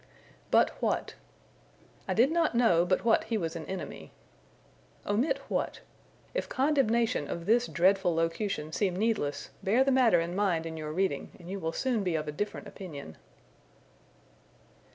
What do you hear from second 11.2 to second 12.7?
and you will soon be of a different